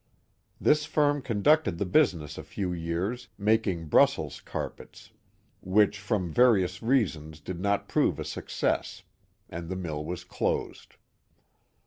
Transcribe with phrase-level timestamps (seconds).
[0.59, 5.11] This firm conducted the business a few years, making Brussels carpets,
[5.61, 9.03] which from various reasons did not prove a success,
[9.47, 10.95] and the mill was closed.